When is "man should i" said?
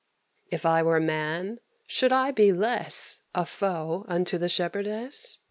0.99-2.31